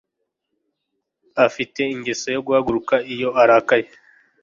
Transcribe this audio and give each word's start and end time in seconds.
Afite 1.45 1.79
ingeso 1.95 2.27
yo 2.35 2.41
guhaguruka 2.45 2.95
iyo 3.13 3.29
arakaye 3.41 3.87